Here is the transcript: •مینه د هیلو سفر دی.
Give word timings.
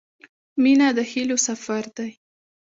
•مینه 0.61 0.87
د 0.97 0.99
هیلو 1.11 1.37
سفر 1.47 1.83
دی. 1.97 2.11